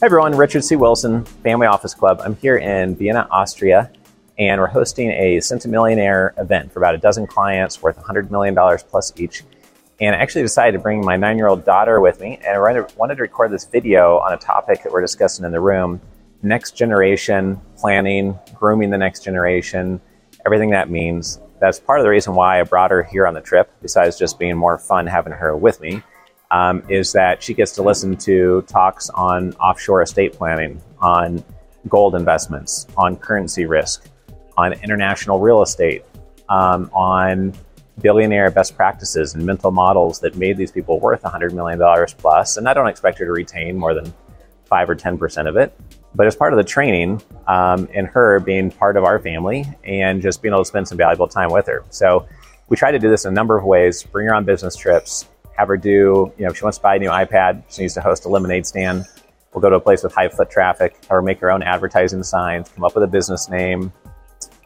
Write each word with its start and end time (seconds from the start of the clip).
Hi 0.00 0.06
everyone, 0.06 0.36
Richard 0.36 0.64
C. 0.64 0.74
Wilson, 0.74 1.24
Family 1.24 1.68
Office 1.68 1.94
Club. 1.94 2.20
I'm 2.22 2.34
here 2.36 2.56
in 2.56 2.96
Vienna, 2.96 3.28
Austria, 3.30 3.92
and 4.36 4.60
we're 4.60 4.66
hosting 4.66 5.10
a 5.12 5.36
Centimillionaire 5.36 6.38
event 6.38 6.72
for 6.72 6.80
about 6.80 6.96
a 6.96 6.98
dozen 6.98 7.28
clients 7.28 7.80
worth 7.80 7.96
$100 7.96 8.28
million 8.28 8.56
plus 8.90 9.12
each. 9.16 9.44
And 10.00 10.14
I 10.14 10.18
actually 10.18 10.42
decided 10.42 10.72
to 10.72 10.82
bring 10.82 11.02
my 11.02 11.16
nine 11.16 11.38
year 11.38 11.46
old 11.46 11.64
daughter 11.64 12.00
with 12.00 12.20
me, 12.20 12.40
and 12.44 12.56
I 12.56 12.58
wanted 12.96 13.14
to 13.14 13.22
record 13.22 13.52
this 13.52 13.64
video 13.66 14.18
on 14.18 14.32
a 14.32 14.36
topic 14.36 14.82
that 14.82 14.92
we're 14.92 15.00
discussing 15.00 15.44
in 15.44 15.52
the 15.52 15.60
room 15.60 16.00
next 16.42 16.76
generation 16.76 17.58
planning, 17.76 18.36
grooming 18.56 18.90
the 18.90 18.98
next 18.98 19.22
generation, 19.22 20.00
everything 20.44 20.70
that 20.70 20.90
means. 20.90 21.38
That's 21.60 21.78
part 21.78 22.00
of 22.00 22.04
the 22.04 22.10
reason 22.10 22.34
why 22.34 22.60
I 22.60 22.64
brought 22.64 22.90
her 22.90 23.04
here 23.04 23.28
on 23.28 23.32
the 23.32 23.40
trip, 23.40 23.72
besides 23.80 24.18
just 24.18 24.40
being 24.40 24.56
more 24.56 24.76
fun 24.76 25.06
having 25.06 25.32
her 25.32 25.56
with 25.56 25.80
me 25.80 26.02
um, 26.50 26.82
is 26.88 27.12
that 27.12 27.42
she 27.42 27.54
gets 27.54 27.72
to 27.72 27.82
listen 27.82 28.16
to 28.18 28.62
talks 28.62 29.10
on 29.10 29.52
offshore 29.54 30.02
estate 30.02 30.32
planning, 30.32 30.80
on 31.00 31.42
gold 31.88 32.14
investments, 32.14 32.86
on 32.96 33.16
currency 33.16 33.66
risk, 33.66 34.06
on 34.56 34.72
international 34.74 35.40
real 35.40 35.62
estate, 35.62 36.04
um, 36.48 36.90
on 36.92 37.52
billionaire 38.00 38.50
best 38.50 38.76
practices 38.76 39.34
and 39.34 39.44
mental 39.44 39.70
models 39.70 40.20
that 40.20 40.36
made 40.36 40.56
these 40.56 40.70
people 40.70 40.98
worth 41.00 41.22
$100 41.22 41.52
million 41.52 41.78
plus. 42.18 42.56
And 42.56 42.68
I 42.68 42.74
don't 42.74 42.88
expect 42.88 43.18
her 43.18 43.24
to 43.24 43.32
retain 43.32 43.76
more 43.76 43.94
than 43.94 44.12
5 44.66 44.90
or 44.90 44.96
10% 44.96 45.48
of 45.48 45.56
it. 45.56 45.72
But 46.14 46.26
as 46.26 46.36
part 46.36 46.52
of 46.52 46.56
the 46.56 46.64
training, 46.64 47.20
um, 47.48 47.88
and 47.92 48.06
her 48.06 48.40
being 48.40 48.70
part 48.70 48.96
of 48.96 49.04
our 49.04 49.18
family 49.18 49.64
and 49.84 50.22
just 50.22 50.42
being 50.42 50.52
able 50.52 50.62
to 50.62 50.68
spend 50.68 50.86
some 50.86 50.98
valuable 50.98 51.26
time 51.26 51.50
with 51.50 51.66
her. 51.66 51.84
So 51.90 52.26
we 52.68 52.76
try 52.76 52.90
to 52.90 52.98
do 52.98 53.10
this 53.10 53.24
in 53.24 53.32
a 53.32 53.34
number 53.34 53.58
of 53.58 53.64
ways 53.64 54.02
bring 54.04 54.28
her 54.28 54.34
on 54.34 54.44
business 54.44 54.76
trips, 54.76 55.26
have 55.56 55.68
her 55.68 55.76
do, 55.76 56.32
you 56.36 56.44
know, 56.44 56.50
if 56.50 56.58
she 56.58 56.64
wants 56.64 56.78
to 56.78 56.82
buy 56.82 56.96
a 56.96 56.98
new 56.98 57.10
iPad, 57.10 57.62
she 57.68 57.82
needs 57.82 57.94
to 57.94 58.00
host 58.00 58.24
a 58.24 58.28
lemonade 58.28 58.66
stand. 58.66 59.06
We'll 59.52 59.62
go 59.62 59.70
to 59.70 59.76
a 59.76 59.80
place 59.80 60.02
with 60.02 60.12
high 60.12 60.28
foot 60.28 60.50
traffic, 60.50 60.94
have 61.02 61.10
her 61.10 61.22
make 61.22 61.38
her 61.40 61.50
own 61.50 61.62
advertising 61.62 62.22
signs, 62.22 62.68
come 62.68 62.84
up 62.84 62.94
with 62.94 63.04
a 63.04 63.08
business 63.08 63.48
name, 63.48 63.92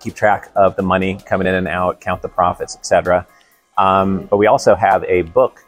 keep 0.01 0.15
track 0.15 0.51
of 0.57 0.77
the 0.77 0.83
money 0.83 1.19
coming 1.27 1.47
in 1.47 1.55
and 1.55 1.69
out, 1.69 2.01
count 2.01 2.23
the 2.23 2.29
profits, 2.29 2.77
etc. 2.77 3.27
Um, 3.77 4.27
but 4.31 4.39
we 4.39 4.47
also 4.47 4.75
have 4.75 5.05
a 5.05 5.23
book 5.23 5.65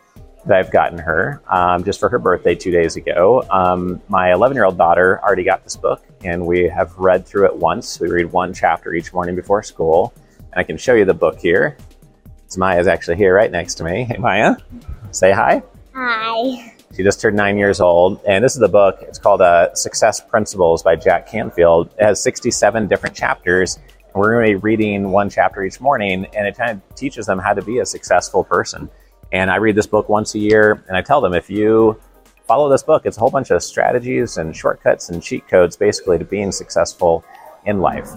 that 0.47 0.59
I've 0.59 0.71
gotten 0.71 0.99
her 0.99 1.43
um, 1.49 1.85
just 1.85 2.01
for 2.01 2.09
her 2.09 2.19
birthday 2.19 2.55
two 2.55 2.71
days 2.71 2.97
ago. 2.97 3.45
Um, 3.51 4.01
my 4.09 4.33
11 4.33 4.55
year 4.55 4.65
old 4.65 4.79
daughter 4.79 5.21
already 5.23 5.45
got 5.45 5.65
this 5.65 5.77
book, 5.77 6.03
and 6.25 6.47
we 6.47 6.69
have 6.69 6.97
read 6.97 7.27
through 7.27 7.47
it 7.47 7.57
once. 7.57 8.01
We 8.01 8.09
read 8.09 8.33
one 8.33 8.55
chapter 8.55 8.95
each 8.95 9.13
morning 9.13 9.37
before 9.37 9.63
school. 9.63 10.15
And 10.39 10.55
I 10.57 10.65
can 10.65 10.77
show 10.77 10.95
you 10.95 11.05
the 11.05 11.15
book 11.15 11.39
here. 11.39 11.77
So 12.49 12.59
Maya's 12.59 12.89
actually 12.89 13.17
here 13.17 13.35
right 13.35 13.51
next 13.51 13.75
to 13.77 13.85
me. 13.85 14.05
Hey, 14.05 14.17
Maya. 14.17 14.57
Say 15.13 15.33
hi. 15.33 15.63
Hi. 15.95 16.75
She 16.97 17.03
just 17.03 17.21
turned 17.21 17.37
nine 17.37 17.57
years 17.57 17.81
old, 17.81 18.21
and 18.27 18.45
this 18.45 18.55
is 18.55 18.61
the 18.61 18.69
book. 18.69 18.99
It's 19.03 19.19
called 19.19 19.41
uh, 19.41 19.75
Success 19.75 20.21
Principles 20.21 20.83
by 20.83 20.97
Jack 20.97 21.29
Canfield. 21.29 21.93
It 21.99 22.05
has 22.05 22.23
67 22.23 22.87
different 22.87 23.15
chapters. 23.15 23.77
And 23.77 24.15
we're 24.15 24.33
going 24.35 24.47
to 24.47 24.59
be 24.59 24.63
reading 24.63 25.11
one 25.11 25.29
chapter 25.29 25.63
each 25.63 25.81
morning, 25.81 26.27
and 26.35 26.47
it 26.47 26.57
kind 26.57 26.71
of 26.71 26.95
teaches 26.97 27.27
them 27.27 27.39
how 27.39 27.55
to 27.55 27.63
be 27.63 27.79
a 27.79 27.87
successful 27.87 28.45
person. 28.45 28.89
And 29.33 29.51
I 29.51 29.57
read 29.57 29.77
this 29.77 29.87
book 29.87 30.09
once 30.09 30.35
a 30.35 30.39
year, 30.39 30.85
and 30.89 30.97
I 30.97 31.03
tell 31.03 31.21
them 31.21 31.35
if 31.35 31.51
you 31.51 32.01
follow 32.47 32.69
this 32.69 32.83
book, 32.83 33.03
it's 33.05 33.17
a 33.17 33.21
whole 33.21 33.31
bunch 33.31 33.51
of 33.51 33.63
strategies 33.63 34.37
and 34.37 34.55
shortcuts 34.55 35.11
and 35.11 35.23
cheat 35.23 35.47
codes 35.49 35.77
basically 35.77 36.19
to 36.19 36.25
being 36.25 36.51
successful 36.53 37.25
in 37.67 37.81
life. 37.81 38.11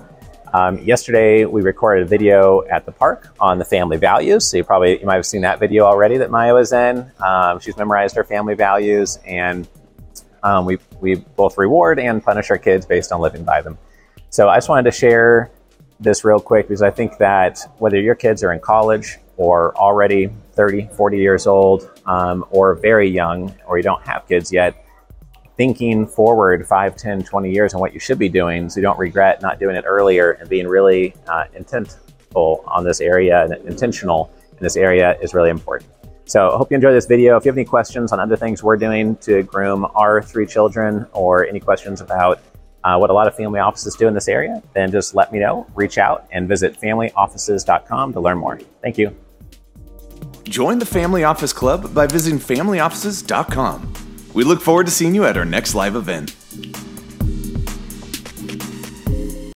Um, 0.53 0.77
yesterday, 0.77 1.45
we 1.45 1.63
recorded 1.63 2.03
a 2.03 2.07
video 2.07 2.63
at 2.69 2.85
the 2.85 2.91
park 2.91 3.35
on 3.39 3.57
the 3.57 3.65
family 3.65 3.97
values. 3.97 4.47
So 4.47 4.57
you 4.57 4.63
probably 4.63 4.99
you 4.99 5.05
might 5.05 5.15
have 5.15 5.25
seen 5.25 5.41
that 5.41 5.59
video 5.59 5.85
already 5.85 6.17
that 6.17 6.29
Maya 6.29 6.53
was 6.53 6.71
in. 6.71 7.11
Um, 7.19 7.59
she's 7.59 7.75
memorized 7.75 8.15
her 8.15 8.23
family 8.23 8.53
values, 8.53 9.17
and 9.25 9.67
um, 10.43 10.65
we 10.65 10.77
we 11.01 11.15
both 11.15 11.57
reward 11.57 11.97
and 11.97 12.23
punish 12.23 12.51
our 12.51 12.59
kids 12.59 12.85
based 12.85 13.11
on 13.11 13.19
living 13.19 13.43
by 13.43 13.61
them. 13.61 13.79
So 14.29 14.47
I 14.47 14.57
just 14.57 14.69
wanted 14.69 14.83
to 14.83 14.91
share 14.91 15.49
this 15.99 16.23
real 16.23 16.39
quick 16.39 16.67
because 16.67 16.83
I 16.83 16.91
think 16.91 17.17
that 17.17 17.59
whether 17.79 17.99
your 17.99 18.15
kids 18.15 18.44
are 18.44 18.53
in 18.53 18.59
college 18.59 19.17
or 19.38 19.75
already 19.75 20.29
30, 20.53 20.89
40 20.95 21.17
years 21.17 21.47
old, 21.47 21.89
um, 22.05 22.45
or 22.51 22.75
very 22.75 23.09
young, 23.09 23.51
or 23.66 23.78
you 23.78 23.83
don't 23.83 24.05
have 24.05 24.28
kids 24.28 24.51
yet, 24.51 24.75
thinking 25.58 26.08
forward 26.08 26.68
5, 26.68 26.96
10, 26.96 27.24
20 27.24 27.52
years 27.52 27.74
on 27.74 27.80
what 27.80 27.94
you 27.94 28.00
should 28.00 28.19
be 28.19 28.30
doing 28.30 28.69
so 28.69 28.80
you 28.80 28.81
don't 28.81 29.00
regret 29.00 29.41
not 29.41 29.59
doing 29.59 29.75
it 29.75 29.86
earlier 29.88 30.31
and 30.31 30.50
being 30.50 30.68
really 30.68 31.14
uh, 31.28 31.46
intentful 31.58 32.64
on 32.68 32.84
this 32.84 33.00
area 33.02 33.44
and 33.44 33.53
intentional 33.68 34.31
in 34.52 34.58
this 34.59 34.75
area 34.75 35.18
is 35.22 35.34
really 35.34 35.50
important. 35.50 35.90
So 36.25 36.50
I 36.52 36.58
hope 36.58 36.72
you 36.72 36.75
enjoy 36.75 36.94
this 36.94 37.06
video. 37.06 37.36
If 37.36 37.46
you 37.46 37.50
have 37.50 37.58
any 37.58 37.66
questions 37.66 38.12
on 38.12 38.19
other 38.19 38.38
things 38.38 38.64
we're 38.64 38.78
doing 38.78 39.18
to 39.18 39.44
groom 39.44 39.86
our 39.94 40.22
three 40.22 40.47
children 40.47 41.06
or 41.12 41.46
any 41.46 41.59
questions 41.59 42.02
about 42.02 42.40
uh, 42.84 42.97
what 42.97 43.09
a 43.09 43.14
lot 43.14 43.28
of 43.28 43.35
family 43.35 43.59
offices 43.59 43.96
do 43.96 44.08
in 44.08 44.14
this 44.14 44.28
area, 44.28 44.62
then 44.74 44.91
just 44.91 45.16
let 45.16 45.31
me 45.31 45.40
know, 45.40 45.68
reach 45.75 45.97
out, 45.97 46.28
and 46.31 46.47
visit 46.47 46.80
familyoffices.com 46.80 48.14
to 48.14 48.20
learn 48.20 48.38
more. 48.38 48.59
Thank 48.81 48.97
you. 48.97 49.16
Join 50.44 50.80
the 50.80 50.85
Family 50.85 51.24
Office 51.24 51.53
Club 51.53 51.94
by 51.94 52.08
visiting 52.08 52.40
familyoffices.com. 52.40 53.92
We 54.33 54.44
look 54.44 54.61
forward 54.61 54.88
to 54.88 54.91
seeing 54.91 55.13
you 55.13 55.25
at 55.25 55.38
our 55.38 55.45
next 55.45 55.75
live 55.75 55.95
event. 55.95 56.35